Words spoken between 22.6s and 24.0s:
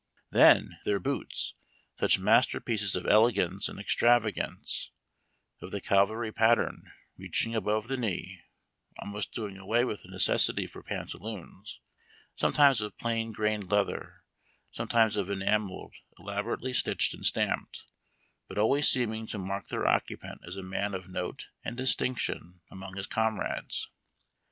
among his comrades.